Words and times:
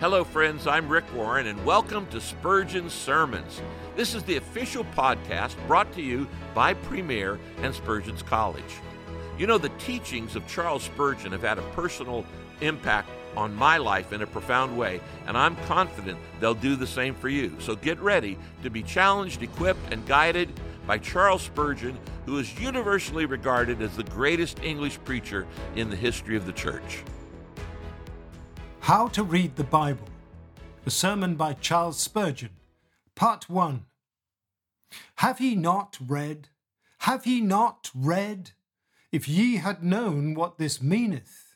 Hello, 0.00 0.22
friends. 0.22 0.68
I'm 0.68 0.88
Rick 0.88 1.12
Warren, 1.12 1.48
and 1.48 1.64
welcome 1.64 2.06
to 2.10 2.20
Spurgeon's 2.20 2.92
Sermons. 2.92 3.60
This 3.96 4.14
is 4.14 4.22
the 4.22 4.36
official 4.36 4.84
podcast 4.84 5.56
brought 5.66 5.92
to 5.94 6.00
you 6.00 6.28
by 6.54 6.74
Premier 6.74 7.36
and 7.62 7.74
Spurgeon's 7.74 8.22
College. 8.22 8.76
You 9.38 9.48
know, 9.48 9.58
the 9.58 9.70
teachings 9.70 10.36
of 10.36 10.46
Charles 10.46 10.84
Spurgeon 10.84 11.32
have 11.32 11.42
had 11.42 11.58
a 11.58 11.68
personal 11.72 12.24
impact 12.60 13.10
on 13.36 13.52
my 13.56 13.76
life 13.76 14.12
in 14.12 14.22
a 14.22 14.26
profound 14.28 14.78
way, 14.78 15.00
and 15.26 15.36
I'm 15.36 15.56
confident 15.66 16.16
they'll 16.38 16.54
do 16.54 16.76
the 16.76 16.86
same 16.86 17.16
for 17.16 17.28
you. 17.28 17.56
So 17.58 17.74
get 17.74 17.98
ready 17.98 18.38
to 18.62 18.70
be 18.70 18.84
challenged, 18.84 19.42
equipped, 19.42 19.92
and 19.92 20.06
guided 20.06 20.48
by 20.86 20.98
Charles 20.98 21.42
Spurgeon, 21.42 21.98
who 22.24 22.38
is 22.38 22.60
universally 22.60 23.26
regarded 23.26 23.82
as 23.82 23.96
the 23.96 24.04
greatest 24.04 24.62
English 24.62 25.00
preacher 25.04 25.44
in 25.74 25.90
the 25.90 25.96
history 25.96 26.36
of 26.36 26.46
the 26.46 26.52
church. 26.52 27.02
How 28.88 29.06
to 29.08 29.22
Read 29.22 29.56
the 29.56 29.64
Bible, 29.64 30.08
a 30.86 30.90
sermon 30.90 31.34
by 31.34 31.52
Charles 31.52 32.00
Spurgeon, 32.00 32.52
Part 33.14 33.50
1. 33.50 33.84
Have 35.16 35.42
ye 35.42 35.54
not 35.54 35.98
read? 36.00 36.48
Have 37.00 37.26
ye 37.26 37.42
not 37.42 37.90
read? 37.94 38.52
If 39.12 39.28
ye 39.28 39.56
had 39.56 39.84
known 39.84 40.32
what 40.32 40.56
this 40.56 40.80
meaneth. 40.80 41.54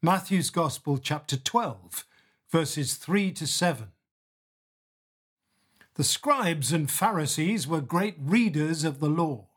Matthew's 0.00 0.50
Gospel, 0.50 0.98
chapter 0.98 1.36
12, 1.36 2.06
verses 2.48 2.94
3 2.94 3.32
to 3.32 3.46
7. 3.48 3.88
The 5.96 6.04
scribes 6.04 6.72
and 6.72 6.88
Pharisees 6.88 7.66
were 7.66 7.80
great 7.80 8.14
readers 8.20 8.84
of 8.84 9.00
the 9.00 9.10
law. 9.10 9.48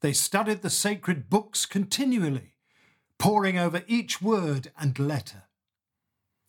They 0.00 0.14
studied 0.14 0.62
the 0.62 0.70
sacred 0.70 1.28
books 1.28 1.66
continually, 1.66 2.54
poring 3.18 3.58
over 3.58 3.82
each 3.86 4.22
word 4.22 4.72
and 4.78 4.98
letter. 4.98 5.42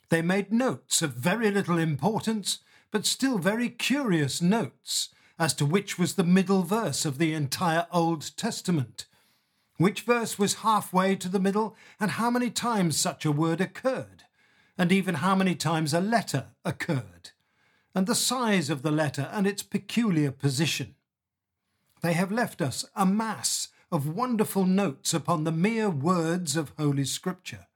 They 0.10 0.22
made 0.22 0.52
notes 0.52 1.02
of 1.02 1.14
very 1.14 1.52
little 1.52 1.78
importance, 1.78 2.60
but 2.92 3.06
still 3.06 3.38
very 3.38 3.70
curious 3.70 4.42
notes 4.42 5.10
as 5.38 5.54
to 5.56 5.66
which 5.66 6.00
was 6.00 6.16
the 6.16 6.24
middle 6.24 6.64
verse 6.64 7.06
of 7.06 7.18
the 7.18 7.34
entire 7.34 7.88
Old 7.92 8.38
Testament, 8.38 9.06
which 9.78 10.02
verse 10.02 10.40
was 10.40 10.56
halfway 10.56 11.16
to 11.18 11.28
the 11.28 11.40
middle, 11.40 11.76
and 12.00 12.12
how 12.12 12.30
many 12.30 12.50
times 12.50 12.98
such 12.98 13.26
a 13.26 13.32
word 13.32 13.60
occurred, 13.60 14.24
and 14.78 14.92
even 14.92 15.16
how 15.16 15.36
many 15.36 15.56
times 15.56 15.94
a 15.94 16.00
letter 16.00 16.48
occurred, 16.64 17.32
and 17.94 18.08
the 18.08 18.16
size 18.16 18.70
of 18.70 18.82
the 18.82 18.92
letter 18.92 19.30
and 19.34 19.46
its 19.46 19.64
peculiar 19.64 20.32
position. 20.32 20.96
They 22.02 22.14
have 22.14 22.32
left 22.32 22.62
us 22.62 22.86
a 22.96 23.06
mass 23.06 23.70
of 23.92 24.08
wonderful 24.08 24.66
notes 24.66 25.14
upon 25.14 25.44
the 25.44 25.52
mere 25.52 25.90
words 25.90 26.56
of 26.56 26.72
Holy 26.78 27.06
Scripture. 27.06 27.68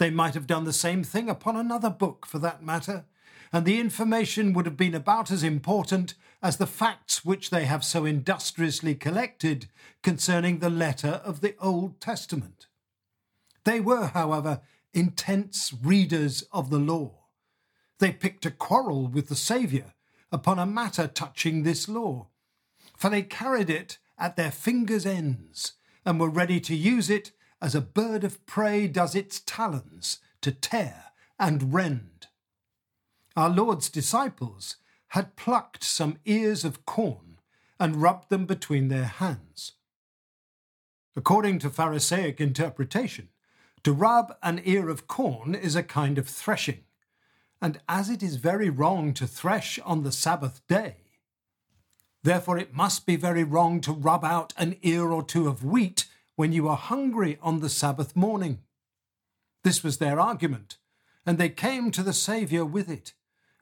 They 0.00 0.08
might 0.08 0.32
have 0.32 0.46
done 0.46 0.64
the 0.64 0.72
same 0.72 1.04
thing 1.04 1.28
upon 1.28 1.56
another 1.56 1.90
book, 1.90 2.24
for 2.24 2.38
that 2.38 2.64
matter, 2.64 3.04
and 3.52 3.66
the 3.66 3.78
information 3.78 4.54
would 4.54 4.64
have 4.64 4.78
been 4.78 4.94
about 4.94 5.30
as 5.30 5.42
important 5.42 6.14
as 6.42 6.56
the 6.56 6.66
facts 6.66 7.22
which 7.22 7.50
they 7.50 7.66
have 7.66 7.84
so 7.84 8.06
industriously 8.06 8.94
collected 8.94 9.68
concerning 10.02 10.60
the 10.60 10.70
letter 10.70 11.20
of 11.22 11.42
the 11.42 11.54
Old 11.60 12.00
Testament. 12.00 12.66
They 13.64 13.78
were, 13.78 14.06
however, 14.06 14.62
intense 14.94 15.70
readers 15.82 16.44
of 16.50 16.70
the 16.70 16.78
law. 16.78 17.26
They 17.98 18.10
picked 18.10 18.46
a 18.46 18.50
quarrel 18.50 19.06
with 19.06 19.28
the 19.28 19.36
Saviour 19.36 19.92
upon 20.32 20.58
a 20.58 20.64
matter 20.64 21.08
touching 21.08 21.62
this 21.62 21.90
law, 21.90 22.28
for 22.96 23.10
they 23.10 23.20
carried 23.20 23.68
it 23.68 23.98
at 24.16 24.36
their 24.36 24.50
fingers' 24.50 25.04
ends 25.04 25.74
and 26.06 26.18
were 26.18 26.30
ready 26.30 26.58
to 26.60 26.74
use 26.74 27.10
it 27.10 27.32
as 27.60 27.74
a 27.74 27.80
bird 27.80 28.24
of 28.24 28.44
prey 28.46 28.86
does 28.86 29.14
its 29.14 29.40
talons 29.40 30.18
to 30.40 30.50
tear 30.50 31.06
and 31.38 31.74
rend. 31.74 32.26
Our 33.36 33.50
Lord's 33.50 33.88
disciples 33.88 34.76
had 35.08 35.36
plucked 35.36 35.84
some 35.84 36.18
ears 36.24 36.64
of 36.64 36.86
corn 36.86 37.38
and 37.78 38.02
rubbed 38.02 38.30
them 38.30 38.46
between 38.46 38.88
their 38.88 39.04
hands. 39.04 39.72
According 41.16 41.58
to 41.60 41.70
Pharisaic 41.70 42.40
interpretation, 42.40 43.28
to 43.82 43.92
rub 43.92 44.36
an 44.42 44.60
ear 44.64 44.88
of 44.88 45.06
corn 45.06 45.54
is 45.54 45.74
a 45.74 45.82
kind 45.82 46.18
of 46.18 46.28
threshing, 46.28 46.84
and 47.60 47.80
as 47.88 48.10
it 48.10 48.22
is 48.22 48.36
very 48.36 48.70
wrong 48.70 49.12
to 49.14 49.26
thresh 49.26 49.78
on 49.84 50.02
the 50.02 50.12
Sabbath 50.12 50.60
day, 50.68 50.96
therefore 52.22 52.58
it 52.58 52.74
must 52.74 53.06
be 53.06 53.16
very 53.16 53.42
wrong 53.42 53.80
to 53.80 53.92
rub 53.92 54.24
out 54.24 54.52
an 54.56 54.76
ear 54.82 55.10
or 55.10 55.22
two 55.22 55.48
of 55.48 55.64
wheat 55.64 56.06
when 56.40 56.54
you 56.54 56.66
are 56.66 56.76
hungry 56.78 57.36
on 57.42 57.60
the 57.60 57.68
Sabbath 57.68 58.16
morning. 58.16 58.60
This 59.62 59.84
was 59.84 59.98
their 59.98 60.18
argument, 60.18 60.78
and 61.26 61.36
they 61.36 61.50
came 61.50 61.90
to 61.90 62.02
the 62.02 62.14
Saviour 62.14 62.64
with 62.64 62.88
it, 62.88 63.12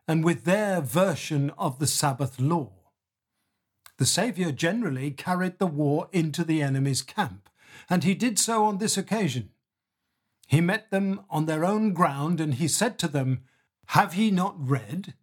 and 0.06 0.24
with 0.24 0.44
their 0.44 0.80
version 0.80 1.50
of 1.58 1.80
the 1.80 1.88
Sabbath 1.88 2.38
law. 2.38 2.70
The 3.96 4.06
Saviour 4.06 4.52
generally 4.52 5.10
carried 5.10 5.58
the 5.58 5.66
war 5.66 6.08
into 6.12 6.44
the 6.44 6.62
enemy's 6.62 7.02
camp, 7.02 7.50
and 7.90 8.04
he 8.04 8.14
did 8.14 8.38
so 8.38 8.64
on 8.64 8.78
this 8.78 8.96
occasion. 8.96 9.50
He 10.46 10.60
met 10.60 10.92
them 10.92 11.22
on 11.28 11.46
their 11.46 11.64
own 11.64 11.92
ground, 11.92 12.40
and 12.40 12.54
he 12.54 12.68
said 12.68 12.96
to 13.00 13.08
them, 13.08 13.40
Have 13.86 14.14
ye 14.14 14.30
not 14.30 14.54
read? 14.56 15.14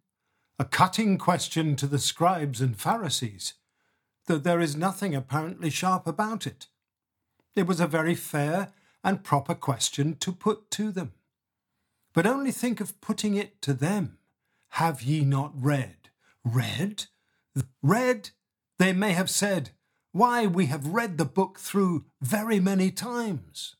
A 0.58 0.66
cutting 0.66 1.16
question 1.16 1.74
to 1.76 1.86
the 1.86 1.98
scribes 1.98 2.60
and 2.60 2.78
Pharisees, 2.78 3.54
though 4.26 4.36
there 4.36 4.60
is 4.60 4.76
nothing 4.76 5.14
apparently 5.14 5.70
sharp 5.70 6.06
about 6.06 6.46
it. 6.46 6.66
It 7.56 7.66
was 7.66 7.80
a 7.80 7.86
very 7.86 8.14
fair 8.14 8.68
and 9.02 9.24
proper 9.24 9.54
question 9.54 10.16
to 10.16 10.30
put 10.30 10.70
to 10.72 10.92
them. 10.92 11.12
But 12.12 12.26
only 12.26 12.52
think 12.52 12.80
of 12.80 13.00
putting 13.00 13.34
it 13.34 13.62
to 13.62 13.72
them. 13.72 14.18
Have 14.70 15.00
ye 15.02 15.24
not 15.24 15.52
read? 15.54 16.10
Read? 16.44 17.06
Read? 17.82 18.30
They 18.78 18.92
may 18.92 19.12
have 19.12 19.30
said, 19.30 19.70
Why, 20.12 20.46
we 20.46 20.66
have 20.66 20.88
read 20.88 21.16
the 21.16 21.24
book 21.24 21.58
through 21.58 22.04
very 22.20 22.60
many 22.60 22.90
times. 22.90 23.76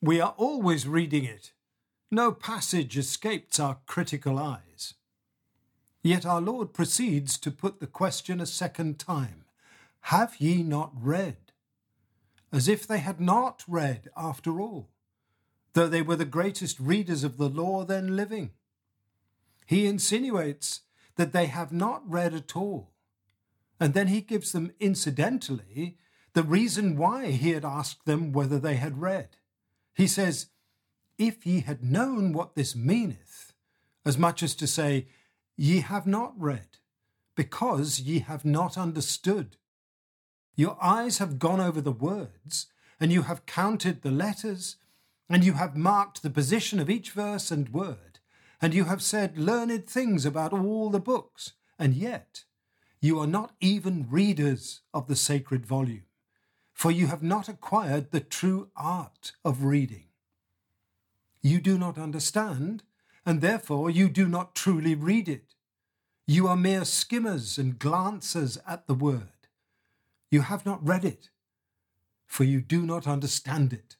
We 0.00 0.18
are 0.18 0.34
always 0.38 0.88
reading 0.88 1.24
it. 1.24 1.52
No 2.10 2.32
passage 2.32 2.96
escapes 2.96 3.60
our 3.60 3.78
critical 3.86 4.38
eyes. 4.38 4.94
Yet 6.02 6.24
our 6.24 6.40
Lord 6.40 6.72
proceeds 6.72 7.36
to 7.38 7.50
put 7.50 7.80
the 7.80 7.86
question 7.86 8.40
a 8.40 8.46
second 8.46 8.98
time 8.98 9.44
Have 10.02 10.36
ye 10.38 10.62
not 10.62 10.92
read? 10.98 11.49
As 12.52 12.68
if 12.68 12.86
they 12.86 12.98
had 12.98 13.20
not 13.20 13.64
read 13.68 14.10
after 14.16 14.60
all, 14.60 14.90
though 15.74 15.88
they 15.88 16.02
were 16.02 16.16
the 16.16 16.24
greatest 16.24 16.80
readers 16.80 17.24
of 17.24 17.36
the 17.36 17.48
law 17.48 17.84
then 17.84 18.16
living. 18.16 18.50
He 19.66 19.86
insinuates 19.86 20.80
that 21.16 21.32
they 21.32 21.46
have 21.46 21.72
not 21.72 22.08
read 22.10 22.34
at 22.34 22.56
all, 22.56 22.92
and 23.78 23.94
then 23.94 24.08
he 24.08 24.20
gives 24.20 24.52
them 24.52 24.72
incidentally 24.80 25.96
the 26.32 26.42
reason 26.42 26.96
why 26.96 27.30
he 27.30 27.50
had 27.50 27.64
asked 27.64 28.04
them 28.04 28.32
whether 28.32 28.58
they 28.58 28.76
had 28.76 29.00
read. 29.00 29.36
He 29.94 30.06
says, 30.06 30.46
If 31.18 31.46
ye 31.46 31.60
had 31.60 31.84
known 31.84 32.32
what 32.32 32.54
this 32.54 32.74
meaneth, 32.74 33.52
as 34.04 34.18
much 34.18 34.42
as 34.42 34.54
to 34.56 34.66
say, 34.66 35.06
Ye 35.56 35.80
have 35.80 36.06
not 36.06 36.32
read, 36.40 36.78
because 37.34 38.00
ye 38.00 38.20
have 38.20 38.44
not 38.44 38.78
understood. 38.78 39.56
Your 40.56 40.76
eyes 40.82 41.18
have 41.18 41.38
gone 41.38 41.60
over 41.60 41.80
the 41.80 41.92
words, 41.92 42.66
and 42.98 43.10
you 43.12 43.22
have 43.22 43.46
counted 43.46 44.02
the 44.02 44.10
letters, 44.10 44.76
and 45.28 45.44
you 45.44 45.54
have 45.54 45.76
marked 45.76 46.22
the 46.22 46.30
position 46.30 46.80
of 46.80 46.90
each 46.90 47.12
verse 47.12 47.50
and 47.50 47.68
word, 47.70 48.18
and 48.60 48.74
you 48.74 48.84
have 48.84 49.02
said 49.02 49.38
learned 49.38 49.86
things 49.86 50.26
about 50.26 50.52
all 50.52 50.90
the 50.90 51.00
books, 51.00 51.52
and 51.78 51.94
yet 51.94 52.44
you 53.00 53.18
are 53.18 53.26
not 53.26 53.54
even 53.60 54.06
readers 54.10 54.80
of 54.92 55.06
the 55.06 55.16
sacred 55.16 55.64
volume. 55.64 56.04
for 56.80 56.90
you 56.90 57.08
have 57.08 57.22
not 57.22 57.46
acquired 57.46 58.10
the 58.10 58.20
true 58.20 58.70
art 58.74 59.32
of 59.44 59.64
reading. 59.64 60.04
You 61.42 61.60
do 61.60 61.76
not 61.76 61.98
understand, 61.98 62.84
and 63.26 63.42
therefore 63.42 63.90
you 63.90 64.08
do 64.08 64.26
not 64.26 64.54
truly 64.54 64.94
read 64.94 65.28
it. 65.28 65.54
You 66.26 66.48
are 66.48 66.56
mere 66.56 66.86
skimmers 66.86 67.58
and 67.58 67.78
glancers 67.78 68.56
at 68.66 68.86
the 68.86 68.94
word. 68.94 69.39
You 70.30 70.42
have 70.42 70.64
not 70.64 70.86
read 70.86 71.04
it, 71.04 71.30
for 72.26 72.44
you 72.44 72.60
do 72.60 72.82
not 72.82 73.06
understand 73.06 73.72
it. 73.72 73.96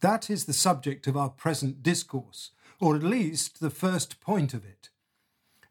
That 0.00 0.28
is 0.28 0.44
the 0.44 0.52
subject 0.52 1.06
of 1.06 1.16
our 1.16 1.30
present 1.30 1.82
discourse, 1.82 2.50
or 2.80 2.96
at 2.96 3.02
least 3.02 3.60
the 3.60 3.70
first 3.70 4.20
point 4.20 4.54
of 4.54 4.64
it 4.64 4.90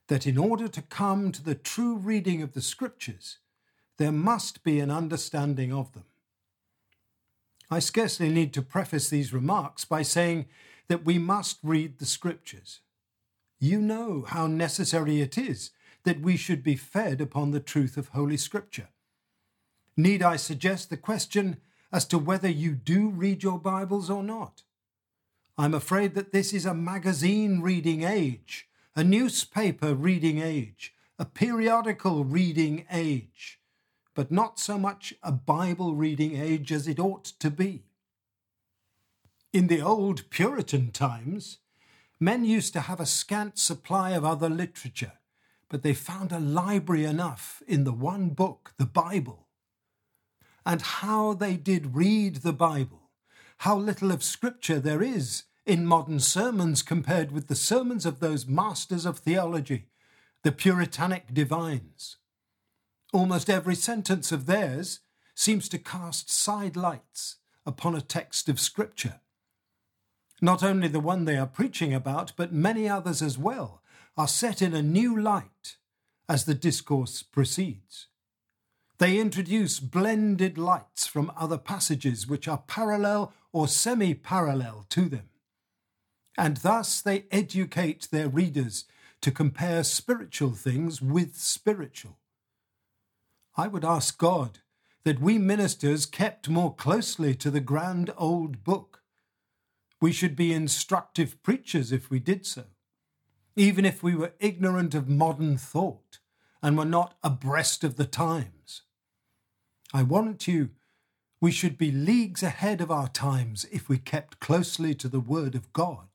that 0.08 0.26
in 0.26 0.38
order 0.38 0.68
to 0.70 0.82
come 0.82 1.32
to 1.32 1.44
the 1.44 1.56
true 1.56 1.96
reading 1.96 2.42
of 2.42 2.54
the 2.54 2.62
Scriptures, 2.62 3.40
there 3.98 4.12
must 4.12 4.64
be 4.64 4.80
an 4.80 4.90
understanding 4.90 5.74
of 5.74 5.92
them. 5.94 6.06
I 7.70 7.80
scarcely 7.80 8.30
need 8.30 8.54
to 8.54 8.62
preface 8.62 9.10
these 9.10 9.34
remarks 9.34 9.84
by 9.84 10.02
saying 10.02 10.46
that 10.88 11.04
we 11.04 11.18
must 11.18 11.60
read 11.62 11.98
the 11.98 12.06
Scriptures. 12.06 12.80
You 13.60 13.82
know 13.82 14.24
how 14.28 14.48
necessary 14.48 15.20
it 15.20 15.38
is 15.38 15.72
that 16.08 16.22
we 16.22 16.36
should 16.36 16.64
be 16.64 16.76
fed 16.76 17.22
upon 17.22 17.52
the 17.52 17.60
truth 17.60 17.98
of 17.98 18.08
Holy 18.10 18.38
Scripture. 18.38 18.88
Need 19.96 20.24
I 20.24 20.38
suggest 20.38 20.90
the 20.90 20.98
question 20.98 21.58
as 21.92 22.06
to 22.06 22.18
whether 22.18 22.50
you 22.50 22.74
do 22.74 23.10
read 23.10 23.44
your 23.44 23.60
Bibles 23.60 24.10
or 24.10 24.24
not? 24.24 24.64
I'm 25.58 25.74
afraid 25.74 26.16
that 26.16 26.32
this 26.32 26.54
is 26.54 26.66
a 26.66 26.74
magazine 26.74 27.62
reading 27.62 28.04
age, 28.04 28.68
a 28.96 29.04
newspaper 29.04 29.94
reading 29.94 30.40
age, 30.40 30.94
a 31.20 31.26
periodical 31.26 32.24
reading 32.24 32.86
age 32.92 33.58
but 34.18 34.32
not 34.32 34.58
so 34.58 34.80
much 34.80 35.14
a 35.22 35.32
Bible 35.32 35.94
reading 35.94 36.36
age 36.36 36.72
as 36.72 36.88
it 36.88 37.00
ought 37.00 37.24
to 37.24 37.52
be. 37.52 37.84
In 39.54 39.68
the 39.68 39.80
old 39.80 40.32
Puritan 40.32 40.90
times, 40.90 41.60
men 42.20 42.44
used 42.44 42.74
to 42.74 42.80
have 42.80 43.00
a 43.00 43.06
scant 43.06 43.60
supply 43.60 44.14
of 44.14 44.26
other 44.26 44.50
literature, 44.50 45.20
but 45.70 45.84
they 45.84 45.94
found 45.94 46.32
a 46.32 46.40
library 46.40 47.04
enough 47.04 47.62
in 47.68 47.84
the 47.84 47.94
one 47.94 48.30
book, 48.30 48.74
the 48.78 48.86
Bible. 48.86 49.48
And 50.66 50.82
how 50.82 51.34
they 51.34 51.56
did 51.56 51.96
read 51.96 52.38
the 52.38 52.54
Bible, 52.54 53.10
how 53.60 53.78
little 53.78 54.12
of 54.12 54.24
Scripture 54.24 54.80
there 54.80 55.02
is 55.02 55.44
in 55.66 55.86
modern 55.86 56.20
sermons 56.20 56.82
compared 56.82 57.32
with 57.32 57.48
the 57.48 57.56
sermons 57.56 58.06
of 58.06 58.20
those 58.20 58.48
masters 58.48 59.06
of 59.06 59.20
theology, 59.20 59.88
the 60.44 60.52
Puritanic 60.52 61.34
divines. 61.34 62.18
Almost 63.14 63.50
every 63.50 63.76
sentence 63.76 64.32
of 64.32 64.46
theirs 64.46 65.02
seems 65.36 65.70
to 65.70 65.78
cast 65.78 66.30
side 66.30 66.76
lights 66.76 67.38
upon 67.66 67.96
a 67.96 68.02
text 68.02 68.48
of 68.50 68.60
Scripture. 68.60 69.20
Not 70.42 70.64
only 70.64 70.88
the 70.88 71.00
one 71.00 71.26
they 71.26 71.38
are 71.38 71.48
preaching 71.48 71.94
about, 71.94 72.32
but 72.38 72.54
many 72.54 72.88
others 72.88 73.22
as 73.22 73.38
well, 73.38 73.82
are 74.18 74.28
set 74.28 74.62
in 74.62 74.74
a 74.74 74.82
new 74.82 75.20
light 75.20 75.78
as 76.28 76.46
the 76.46 76.56
discourse 76.56 77.22
proceeds. 77.22 78.08
They 78.98 79.20
introduce 79.20 79.80
blended 79.80 80.58
lights 80.58 81.06
from 81.06 81.32
other 81.38 81.58
passages 81.58 82.28
which 82.28 82.48
are 82.48 82.64
parallel 82.68 83.32
or 83.54 83.68
semi 83.68 84.16
parallel 84.16 84.86
to 84.90 85.08
them. 85.08 85.30
And 86.38 86.58
thus 86.58 87.02
they 87.02 87.26
educate 87.32 88.08
their 88.12 88.28
readers 88.28 88.86
to 89.22 89.32
compare 89.32 89.84
spiritual 89.84 90.52
things 90.52 91.02
with 91.02 91.36
spiritual. 91.36 92.18
I 93.56 93.68
would 93.68 93.86
ask 93.86 94.18
God 94.18 94.60
that 95.04 95.20
we 95.20 95.38
ministers 95.38 96.06
kept 96.06 96.50
more 96.50 96.76
closely 96.76 97.34
to 97.36 97.50
the 97.50 97.60
grand 97.60 98.14
old 98.18 98.64
book. 98.64 99.02
We 100.02 100.12
should 100.12 100.36
be 100.36 100.54
instructive 100.54 101.42
preachers 101.44 101.92
if 101.92 102.10
we 102.12 102.20
did 102.20 102.46
so, 102.46 102.66
even 103.58 103.86
if 103.86 104.04
we 104.04 104.16
were 104.16 104.34
ignorant 104.40 104.94
of 104.94 105.10
modern 105.10 105.58
thought 105.58 106.20
and 106.62 106.78
were 106.78 106.86
not 106.86 107.18
abreast 107.24 107.84
of 107.84 107.98
the 107.98 108.06
times. 108.06 108.84
I 109.92 110.04
warrant 110.04 110.48
you, 110.48 110.70
we 111.42 111.52
should 111.52 111.76
be 111.76 111.92
leagues 111.92 112.44
ahead 112.44 112.82
of 112.82 112.92
our 112.92 113.08
times 113.08 113.66
if 113.72 113.90
we 113.90 113.98
kept 113.98 114.40
closely 114.40 114.94
to 114.96 115.08
the 115.08 115.20
Word 115.20 115.56
of 115.56 115.74
God. 115.74 116.08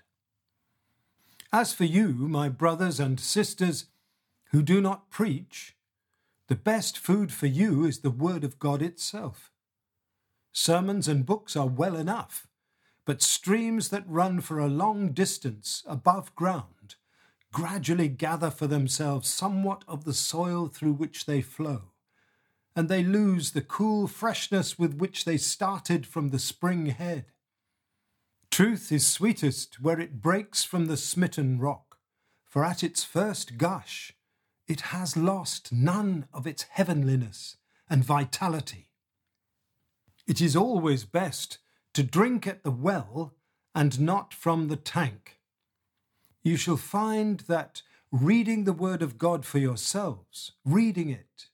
As 1.52 1.72
for 1.72 1.84
you, 1.84 2.12
my 2.12 2.48
brothers 2.48 3.00
and 3.00 3.18
sisters, 3.18 3.86
who 4.52 4.62
do 4.62 4.80
not 4.80 5.10
preach, 5.10 5.74
the 6.46 6.54
best 6.54 6.96
food 6.96 7.32
for 7.32 7.46
you 7.46 7.84
is 7.84 8.00
the 8.00 8.10
Word 8.10 8.44
of 8.44 8.60
God 8.60 8.82
itself. 8.82 9.50
Sermons 10.52 11.08
and 11.08 11.26
books 11.26 11.56
are 11.56 11.66
well 11.66 11.96
enough, 11.96 12.46
but 13.04 13.20
streams 13.20 13.88
that 13.88 14.04
run 14.06 14.40
for 14.40 14.60
a 14.60 14.68
long 14.68 15.10
distance 15.12 15.82
above 15.88 16.34
ground 16.36 16.66
gradually 17.52 18.08
gather 18.08 18.50
for 18.50 18.66
themselves 18.66 19.28
somewhat 19.28 19.84
of 19.86 20.04
the 20.04 20.14
soil 20.14 20.66
through 20.66 20.94
which 20.94 21.26
they 21.26 21.42
flow, 21.42 21.92
and 22.74 22.88
they 22.88 23.02
lose 23.04 23.52
the 23.52 23.60
cool 23.60 24.08
freshness 24.08 24.78
with 24.78 24.94
which 24.94 25.24
they 25.24 25.36
started 25.36 26.06
from 26.06 26.30
the 26.30 26.38
spring 26.38 26.86
head. 26.86 27.26
Truth 28.50 28.90
is 28.90 29.06
sweetest 29.06 29.80
where 29.80 30.00
it 30.00 30.20
breaks 30.20 30.64
from 30.64 30.86
the 30.86 30.96
smitten 30.96 31.58
rock, 31.58 31.98
for 32.44 32.64
at 32.64 32.82
its 32.82 33.04
first 33.04 33.58
gush 33.58 34.14
it 34.66 34.80
has 34.92 35.16
lost 35.16 35.72
none 35.72 36.26
of 36.32 36.46
its 36.46 36.62
heavenliness 36.64 37.56
and 37.90 38.04
vitality. 38.04 38.88
It 40.26 40.40
is 40.40 40.56
always 40.56 41.04
best 41.04 41.58
to 41.94 42.02
drink 42.02 42.46
at 42.46 42.62
the 42.62 42.70
well 42.70 43.34
and 43.74 44.00
not 44.00 44.32
from 44.32 44.68
the 44.68 44.76
tank. 44.76 45.41
You 46.42 46.56
shall 46.56 46.76
find 46.76 47.40
that 47.40 47.82
reading 48.10 48.64
the 48.64 48.72
Word 48.72 49.00
of 49.00 49.16
God 49.18 49.46
for 49.46 49.58
yourselves, 49.58 50.52
reading 50.64 51.08
it, 51.08 51.46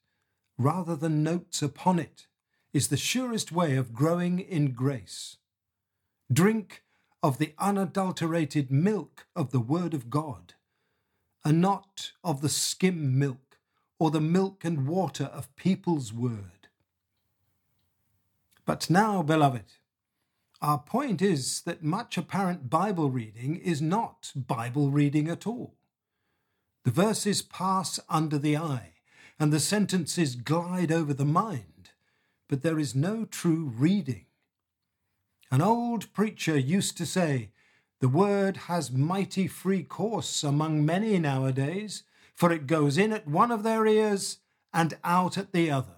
rather 0.57 0.97
than 0.97 1.23
notes 1.23 1.63
upon 1.63 1.99
it, 1.99 2.27
is 2.73 2.89
the 2.89 2.97
surest 2.97 3.53
way 3.53 3.77
of 3.77 3.95
growing 3.95 4.41
in 4.41 4.73
grace. 4.73 5.37
Drink 6.33 6.83
of 7.23 7.39
the 7.39 7.55
unadulterated 7.59 8.71
milk 8.71 9.27
of 9.37 9.51
the 9.51 9.61
Word 9.61 9.95
of 9.95 10.11
God 10.11 10.55
and 11.45 11.61
not 11.61 12.13
of 12.25 12.41
the 12.41 12.49
skim 12.49 13.19
milk 13.19 13.59
or 13.99 14.11
the 14.11 14.21
milk 14.21 14.65
and 14.65 14.87
water 14.87 15.25
of 15.25 15.55
people's 15.57 16.13
word. 16.13 16.69
But 18.65 18.91
now, 18.91 19.23
beloved, 19.23 19.65
our 20.61 20.79
point 20.79 21.23
is 21.23 21.61
that 21.63 21.85
much 21.85 22.19
apparent 22.19 22.69
Bible 22.69 23.11
reading 23.11 23.57
is 23.57 23.81
not 23.81 24.33
Bible 24.35 24.91
reading 24.91 25.29
at 25.29 25.47
all. 25.47 25.75
The 26.85 26.91
verses 26.91 27.43
pass 27.43 28.01
under 28.09 28.39
the 28.39 28.57
eye 28.57 28.95
and 29.39 29.53
the 29.53 29.61
sentences 29.61 30.35
glide 30.35 30.91
over 30.91 31.15
the 31.15 31.25
mind, 31.25 31.91
but 32.49 32.63
there 32.63 32.79
is 32.79 32.95
no 32.95 33.25
true 33.25 33.73
reading. 33.77 34.27
An 35.51 35.63
old 35.63 36.13
preacher 36.13 36.59
used 36.59 36.97
to 36.99 37.07
say 37.07 37.51
the 38.01 38.09
word 38.09 38.57
has 38.69 38.91
mighty 38.91 39.47
free 39.47 39.83
course 39.83 40.43
among 40.43 40.85
many 40.85 41.19
nowadays, 41.19 42.03
for 42.35 42.53
it 42.53 42.67
goes 42.67 42.99
in 42.99 43.13
at 43.13 43.29
one 43.29 43.51
of 43.51 43.63
their 43.63 43.87
ears 43.87 44.39
and 44.73 44.97
out 45.05 45.39
at 45.39 45.53
the 45.53 45.71
other. 45.71 45.98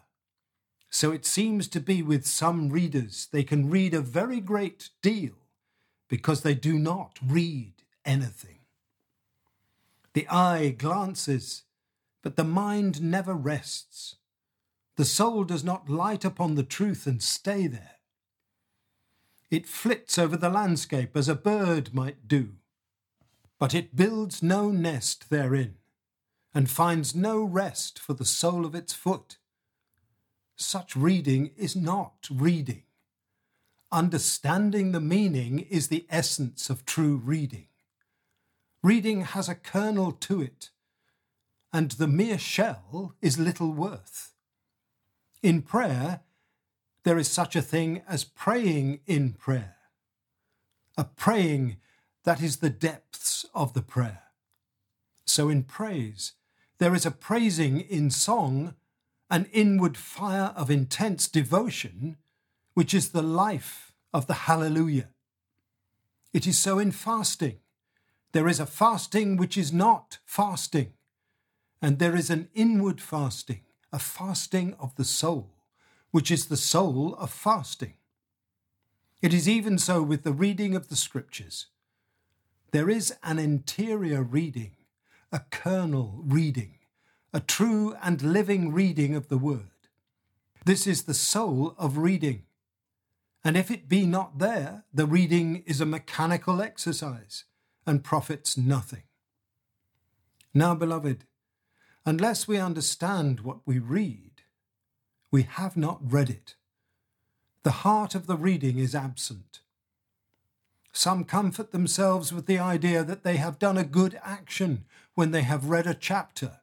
So 0.90 1.12
it 1.12 1.25
seems 1.25 1.68
to 1.68 1.80
be 1.80 2.02
with 2.02 2.26
some 2.26 2.68
readers, 2.68 3.28
they 3.30 3.44
can 3.44 3.70
read 3.70 3.94
a 3.94 4.00
very 4.00 4.40
great 4.40 4.90
deal 5.02 5.35
because 6.09 6.42
they 6.42 6.54
do 6.54 6.78
not 6.78 7.18
read 7.25 7.75
anything. 8.04 8.59
The 10.12 10.26
eye 10.28 10.75
glances, 10.76 11.62
but 12.23 12.35
the 12.35 12.44
mind 12.44 13.00
never 13.00 13.35
rests. 13.35 14.16
The 14.97 15.04
soul 15.04 15.44
does 15.44 15.62
not 15.62 15.88
light 15.88 16.25
upon 16.25 16.56
the 16.56 16.64
truth 16.64 17.06
and 17.06 17.23
stay 17.23 17.68
there. 17.68 17.97
It 19.49 19.66
flits 19.66 20.18
over 20.18 20.37
the 20.37 20.50
landscape 20.50 21.16
as 21.16 21.28
a 21.28 21.37
bird 21.37 21.94
might 21.94 22.26
do, 22.26 22.54
but 23.59 23.75
it 23.75 23.94
builds 23.94 24.42
no 24.42 24.70
nest 24.70 25.30
therein, 25.30 25.76
and 26.52 26.68
finds 26.68 27.14
no 27.14 27.42
rest 27.42 27.99
for 27.99 28.14
the 28.14 28.25
sole 28.25 28.66
of 28.66 28.75
its 28.75 28.92
foot. 28.92 29.38
Such 30.61 30.95
reading 30.95 31.52
is 31.57 31.75
not 31.75 32.29
reading. 32.31 32.83
Understanding 33.90 34.93
the 34.93 35.00
meaning 35.00 35.61
is 35.71 35.88
the 35.88 36.07
essence 36.11 36.69
of 36.69 36.85
true 36.85 37.17
reading. 37.17 37.69
Reading 38.83 39.23
has 39.23 39.49
a 39.49 39.55
kernel 39.55 40.12
to 40.12 40.43
it, 40.43 40.69
and 41.73 41.93
the 41.93 42.07
mere 42.07 42.38
shell 42.38 43.14
is 43.23 43.38
little 43.38 43.73
worth. 43.73 44.35
In 45.43 45.62
prayer, 45.62 46.21
there 47.05 47.17
is 47.17 47.29
such 47.29 47.57
a 47.57 47.62
thing 47.62 48.02
as 48.07 48.23
praying 48.25 49.00
in 49.07 49.33
prayer, 49.33 49.76
a 50.99 51.05
praying 51.05 51.79
that 52.25 52.43
is 52.43 52.59
the 52.59 52.69
depths 52.69 53.47
of 53.55 53.73
the 53.73 53.83
prayer. 53.83 54.25
So 55.25 55.49
in 55.49 55.62
praise, 55.62 56.35
there 56.76 56.95
is 56.95 57.07
a 57.07 57.11
praising 57.11 57.81
in 57.81 58.11
song 58.11 58.75
an 59.30 59.49
inward 59.52 59.96
fire 59.96 60.52
of 60.56 60.70
intense 60.70 61.28
devotion, 61.28 62.16
which 62.75 62.92
is 62.92 63.10
the 63.10 63.22
life 63.22 63.94
of 64.12 64.26
the 64.26 64.34
Hallelujah. 64.34 65.08
It 66.32 66.46
is 66.46 66.58
so 66.58 66.78
in 66.78 66.90
fasting. 66.90 67.58
There 68.32 68.49
is 68.49 68.60
a 68.60 68.66
fasting 68.66 69.37
which 69.37 69.56
is 69.56 69.72
not 69.72 70.18
fasting, 70.25 70.92
and 71.82 71.99
there 71.99 72.16
is 72.16 72.30
an 72.30 72.49
inward 72.54 73.00
fasting, 73.00 73.62
a 73.92 73.99
fasting 73.99 74.75
of 74.78 74.94
the 74.96 75.04
soul, 75.04 75.50
which 76.10 76.30
is 76.30 76.46
the 76.46 76.56
soul 76.56 77.14
of 77.14 77.30
fasting. 77.30 77.94
It 79.22 79.34
is 79.34 79.49
even 79.49 79.78
so 79.78 80.02
with 80.02 80.22
the 80.22 80.32
reading 80.32 80.75
of 80.75 80.88
the 80.88 80.96
Scriptures. 80.96 81.66
There 82.72 82.88
is 82.88 83.14
an 83.22 83.38
interior 83.38 84.22
reading, 84.22 84.72
a 85.32 85.40
kernel 85.50 86.20
reading, 86.25 86.79
a 87.32 87.40
true 87.40 87.94
and 88.02 88.22
living 88.22 88.72
reading 88.72 89.14
of 89.14 89.28
the 89.28 89.38
Word. 89.38 89.70
This 90.64 90.87
is 90.87 91.04
the 91.04 91.14
soul 91.14 91.75
of 91.78 91.99
reading. 91.99 92.44
And 93.44 93.56
if 93.56 93.70
it 93.70 93.88
be 93.88 94.04
not 94.04 94.38
there, 94.38 94.84
the 94.92 95.06
reading 95.06 95.62
is 95.66 95.80
a 95.80 95.87
mechanical 95.87 96.60
exercise 96.60 97.44
and 97.87 98.04
profits 98.04 98.56
nothing. 98.56 99.04
Now, 100.52 100.75
beloved, 100.75 101.25
unless 102.04 102.49
we 102.49 102.58
understand 102.58 103.40
what 103.40 103.60
we 103.64 103.78
read, 103.78 104.42
we 105.30 105.42
have 105.42 105.76
not 105.76 106.00
read 106.02 106.28
it. 106.28 106.56
The 107.62 107.70
heart 107.70 108.14
of 108.14 108.26
the 108.26 108.37
reading 108.37 108.78
is 108.78 108.94
absent. 108.94 109.60
Some 110.92 111.25
comfort 111.25 111.70
themselves 111.70 112.32
with 112.32 112.46
the 112.46 112.58
idea 112.58 113.04
that 113.04 113.22
they 113.22 113.37
have 113.37 113.58
done 113.58 113.78
a 113.78 113.84
good 113.84 114.18
action 114.25 114.84
when 115.14 115.30
they 115.30 115.42
have 115.42 115.66
read 115.66 115.87
a 115.87 115.94
chapter, 115.94 116.60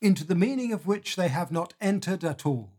into 0.00 0.24
the 0.24 0.34
meaning 0.34 0.72
of 0.72 0.86
which 0.86 1.16
they 1.16 1.28
have 1.28 1.50
not 1.50 1.74
entered 1.80 2.24
at 2.24 2.44
all. 2.44 2.70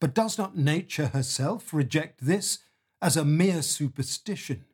But 0.00 0.14
does 0.14 0.38
not 0.38 0.56
nature 0.56 1.08
herself 1.08 1.72
reject 1.72 2.24
this 2.24 2.58
as 3.00 3.16
a 3.16 3.24
mere 3.24 3.62
superstition? 3.62 4.64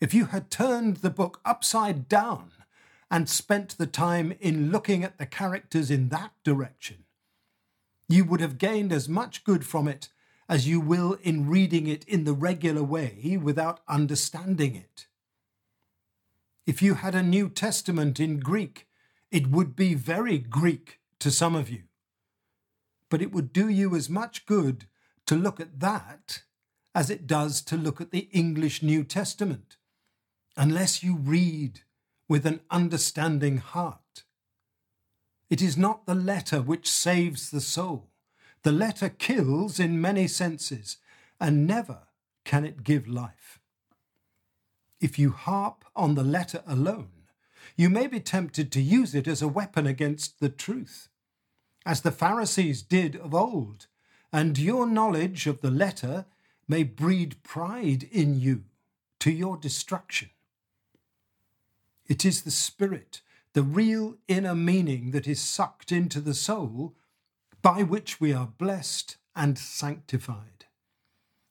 If 0.00 0.12
you 0.12 0.26
had 0.26 0.50
turned 0.50 0.98
the 0.98 1.10
book 1.10 1.40
upside 1.44 2.08
down 2.08 2.50
and 3.10 3.28
spent 3.28 3.78
the 3.78 3.86
time 3.86 4.34
in 4.40 4.70
looking 4.70 5.04
at 5.04 5.18
the 5.18 5.26
characters 5.26 5.90
in 5.90 6.08
that 6.08 6.32
direction, 6.42 7.04
you 8.08 8.24
would 8.24 8.40
have 8.40 8.58
gained 8.58 8.92
as 8.92 9.08
much 9.08 9.44
good 9.44 9.64
from 9.64 9.88
it 9.88 10.08
as 10.48 10.68
you 10.68 10.80
will 10.80 11.18
in 11.22 11.48
reading 11.48 11.86
it 11.86 12.04
in 12.04 12.24
the 12.24 12.34
regular 12.34 12.82
way 12.82 13.38
without 13.40 13.80
understanding 13.88 14.74
it. 14.74 15.06
If 16.66 16.82
you 16.82 16.94
had 16.94 17.14
a 17.14 17.22
New 17.22 17.48
Testament 17.48 18.20
in 18.20 18.40
Greek, 18.40 18.86
it 19.34 19.50
would 19.50 19.74
be 19.74 19.94
very 19.94 20.38
Greek 20.38 21.00
to 21.18 21.30
some 21.30 21.54
of 21.54 21.68
you 21.68 21.82
but 23.14 23.22
it 23.22 23.32
would 23.32 23.52
do 23.52 23.68
you 23.68 23.94
as 23.94 24.10
much 24.10 24.44
good 24.44 24.86
to 25.26 25.36
look 25.36 25.60
at 25.60 25.78
that 25.78 26.42
as 26.96 27.10
it 27.10 27.28
does 27.28 27.60
to 27.62 27.76
look 27.76 28.00
at 28.00 28.10
the 28.10 28.28
English 28.32 28.82
New 28.82 29.04
Testament, 29.04 29.76
unless 30.56 31.02
you 31.02 31.16
read 31.16 31.82
with 32.28 32.44
an 32.44 32.58
understanding 32.70 33.58
heart. 33.58 34.24
It 35.50 35.62
is 35.62 35.76
not 35.76 36.06
the 36.06 36.14
letter 36.14 36.62
which 36.62 36.90
saves 36.90 37.50
the 37.50 37.60
soul. 37.60 38.10
The 38.62 38.72
letter 38.72 39.08
kills 39.08 39.78
in 39.78 40.00
many 40.00 40.26
senses, 40.26 40.96
and 41.38 41.68
never 41.68 42.08
can 42.44 42.64
it 42.64 42.82
give 42.82 43.06
life. 43.06 43.60
If 45.00 45.18
you 45.18 45.30
harp 45.30 45.84
on 45.94 46.14
the 46.16 46.24
letter 46.24 46.62
alone, 46.66 47.23
you 47.76 47.88
may 47.88 48.06
be 48.06 48.20
tempted 48.20 48.70
to 48.72 48.80
use 48.80 49.14
it 49.14 49.26
as 49.26 49.42
a 49.42 49.48
weapon 49.48 49.86
against 49.86 50.40
the 50.40 50.48
truth 50.48 51.08
as 51.86 52.00
the 52.00 52.10
Pharisees 52.10 52.82
did 52.82 53.16
of 53.16 53.34
old, 53.34 53.86
and 54.32 54.58
your 54.58 54.86
knowledge 54.86 55.46
of 55.46 55.60
the 55.60 55.70
letter 55.70 56.26
may 56.66 56.82
breed 56.82 57.42
pride 57.42 58.04
in 58.10 58.40
you 58.40 58.64
to 59.20 59.30
your 59.30 59.56
destruction. 59.56 60.30
It 62.06 62.24
is 62.24 62.42
the 62.42 62.50
Spirit, 62.50 63.20
the 63.52 63.62
real 63.62 64.16
inner 64.28 64.54
meaning 64.54 65.10
that 65.10 65.26
is 65.26 65.40
sucked 65.40 65.92
into 65.92 66.20
the 66.20 66.34
soul, 66.34 66.94
by 67.62 67.82
which 67.82 68.20
we 68.20 68.32
are 68.32 68.46
blessed 68.46 69.16
and 69.36 69.58
sanctified. 69.58 70.66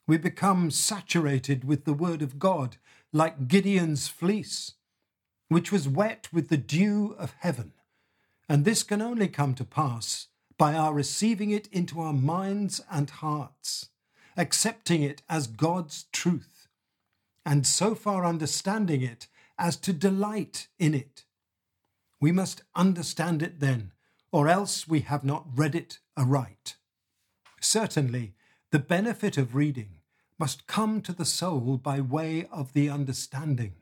We 0.06 0.18
become 0.18 0.70
saturated 0.70 1.64
with 1.64 1.86
the 1.86 1.94
Word 1.94 2.22
of 2.22 2.40
God, 2.40 2.78
like 3.12 3.48
Gideon's 3.48 4.08
fleece, 4.08 4.74
which 5.54 5.72
was 5.72 5.88
wet 5.88 6.28
with 6.32 6.50
the 6.50 6.58
dew 6.58 7.16
of 7.18 7.34
heaven 7.40 7.74
and 8.50 8.66
this 8.66 8.84
can 8.84 9.02
only 9.02 9.28
come 9.28 9.54
to 9.56 9.64
pass 9.64 10.28
by 10.58 10.74
our 10.74 10.94
receiving 10.94 11.52
it 11.52 11.68
into 11.72 12.00
our 12.00 12.14
minds 12.14 12.82
and 12.92 13.10
hearts, 13.10 13.90
accepting 14.38 15.02
it 15.02 15.22
as 15.30 15.48
God's 15.48 16.04
truth, 16.12 16.68
and 17.46 17.66
so 17.66 17.96
far 17.96 18.26
understanding 18.26 19.02
it 19.02 19.28
as 19.58 19.76
to 19.78 19.94
delight 19.94 20.68
in 20.78 20.94
it. 20.94 21.24
We 22.20 22.32
must 22.32 22.62
understand 22.76 23.42
it 23.42 23.60
then, 23.60 23.92
or 24.32 24.48
else 24.48 24.88
we 24.88 25.02
have 25.02 25.24
not 25.24 25.48
read 25.56 25.76
it 25.76 26.00
aright. 26.18 26.76
Certainly, 27.60 28.34
the 28.72 28.80
benefit 28.80 29.38
of 29.38 29.56
reading 29.56 30.00
must 30.38 30.68
come 30.68 31.02
to 31.02 31.14
the 31.14 31.26
soul 31.26 31.78
by 31.78 32.02
way 32.02 32.48
of 32.52 32.74
the 32.74 32.90
understanding. 32.90 33.74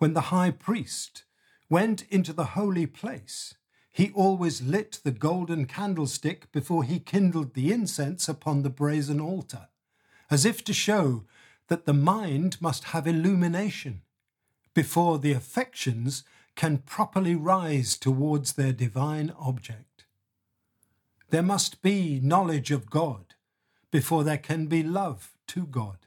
When 0.00 0.14
the 0.14 0.32
high 0.32 0.50
priest 0.50 1.24
went 1.68 2.04
into 2.08 2.32
the 2.32 2.56
holy 2.56 2.86
place, 2.86 3.56
he 3.92 4.10
always 4.12 4.62
lit 4.62 4.98
the 5.04 5.10
golden 5.10 5.66
candlestick 5.66 6.50
before 6.52 6.84
he 6.84 6.98
kindled 6.98 7.52
the 7.52 7.70
incense 7.70 8.26
upon 8.26 8.62
the 8.62 8.70
brazen 8.70 9.20
altar, 9.20 9.68
as 10.30 10.46
if 10.46 10.64
to 10.64 10.72
show 10.72 11.26
that 11.68 11.84
the 11.84 11.92
mind 11.92 12.56
must 12.62 12.84
have 12.84 13.06
illumination 13.06 14.00
before 14.72 15.18
the 15.18 15.32
affections 15.32 16.24
can 16.56 16.78
properly 16.78 17.34
rise 17.34 17.98
towards 17.98 18.54
their 18.54 18.72
divine 18.72 19.34
object. 19.38 20.06
There 21.28 21.42
must 21.42 21.82
be 21.82 22.20
knowledge 22.22 22.70
of 22.70 22.88
God 22.88 23.34
before 23.90 24.24
there 24.24 24.38
can 24.38 24.64
be 24.64 24.82
love 24.82 25.34
to 25.48 25.66
God. 25.66 25.98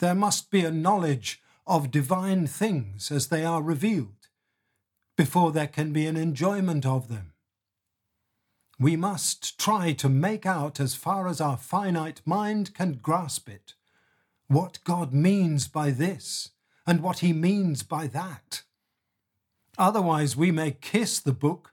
There 0.00 0.14
must 0.14 0.50
be 0.50 0.66
a 0.66 0.70
knowledge 0.70 1.40
of 1.68 1.90
divine 1.90 2.46
things 2.46 3.10
as 3.12 3.28
they 3.28 3.44
are 3.44 3.62
revealed 3.62 4.28
before 5.16 5.52
there 5.52 5.66
can 5.66 5.92
be 5.92 6.06
an 6.06 6.16
enjoyment 6.16 6.86
of 6.86 7.08
them. 7.08 7.32
We 8.80 8.96
must 8.96 9.58
try 9.58 9.92
to 9.94 10.08
make 10.08 10.46
out, 10.46 10.78
as 10.78 10.94
far 10.94 11.26
as 11.26 11.40
our 11.40 11.56
finite 11.56 12.22
mind 12.24 12.72
can 12.74 12.94
grasp 13.02 13.48
it, 13.48 13.74
what 14.46 14.78
God 14.84 15.12
means 15.12 15.66
by 15.66 15.90
this 15.90 16.50
and 16.86 17.02
what 17.02 17.18
he 17.18 17.32
means 17.32 17.82
by 17.82 18.06
that. 18.06 18.62
Otherwise, 19.76 20.36
we 20.36 20.50
may 20.52 20.70
kiss 20.70 21.18
the 21.18 21.32
book 21.32 21.72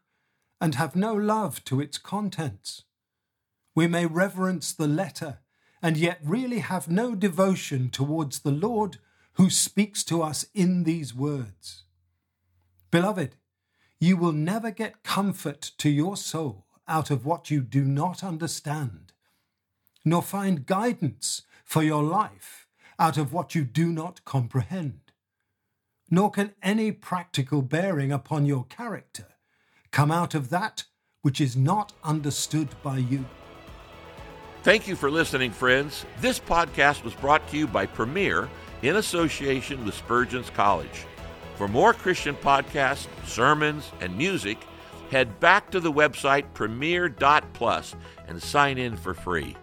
and 0.60 0.76
have 0.76 0.96
no 0.96 1.14
love 1.14 1.64
to 1.66 1.80
its 1.80 1.98
contents. 1.98 2.84
We 3.76 3.88
may 3.88 4.08
reverence 4.08 4.74
the 4.74 4.88
letter 4.88 5.40
and 5.82 5.98
yet 5.98 6.20
really 6.24 6.60
have 6.60 6.90
no 6.90 7.14
devotion 7.14 7.90
towards 7.90 8.40
the 8.40 8.52
Lord 8.52 8.98
who 9.36 9.50
speaks 9.50 10.04
to 10.06 10.22
us 10.22 10.46
in 10.54 10.84
these 10.84 11.14
words. 11.14 11.84
Beloved, 12.92 13.36
you 14.00 14.18
will 14.18 14.32
never 14.32 14.72
get 14.72 15.04
comfort 15.04 15.72
to 15.78 15.90
your 15.90 16.18
soul 16.18 16.66
out 16.88 17.12
of 17.12 17.26
what 17.26 17.50
you 17.50 17.62
do 17.62 17.84
not 17.84 18.24
understand, 18.24 19.14
nor 20.04 20.22
find 20.22 20.66
guidance 20.66 21.44
for 21.64 21.84
your 21.84 22.04
life 22.04 22.68
out 23.00 23.18
of 23.18 23.34
what 23.34 23.56
you 23.56 23.64
do 23.64 23.92
not 23.92 24.24
comprehend, 24.24 25.12
nor 26.10 26.32
can 26.32 26.54
any 26.62 26.92
practical 26.92 27.62
bearing 27.62 28.12
upon 28.12 28.46
your 28.46 28.64
character 28.66 29.28
come 29.92 30.12
out 30.12 30.36
of 30.36 30.50
that 30.50 30.84
which 31.22 31.42
is 31.42 31.56
not 31.56 31.92
understood 32.04 32.70
by 32.84 32.98
you. 32.98 33.26
Thank 34.62 34.88
you 34.88 34.96
for 34.96 35.10
listening, 35.10 35.52
friends. 35.52 36.06
This 36.22 36.40
podcast 36.40 37.04
was 37.04 37.14
brought 37.16 37.48
to 37.50 37.58
you 37.58 37.68
by 37.68 37.86
Premier 37.86 38.50
in 38.88 38.98
association 38.98 39.84
with 39.84 39.96
Spurgeon's 39.96 40.50
College. 40.52 41.06
For 41.56 41.68
more 41.68 41.94
Christian 41.94 42.36
podcasts, 42.36 43.08
sermons, 43.26 43.92
and 44.00 44.16
music, 44.16 44.58
head 45.10 45.40
back 45.40 45.72
to 45.72 45.80
the 45.80 45.92
website 45.92 46.46
premier.plus 46.54 47.96
and 48.28 48.42
sign 48.42 48.78
in 48.78 48.96
for 48.96 49.14
free. 49.14 49.56